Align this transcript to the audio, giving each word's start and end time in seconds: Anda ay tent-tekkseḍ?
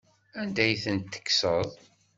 Anda 0.41 0.61
ay 0.63 0.75
tent-tekkseḍ? 0.83 1.69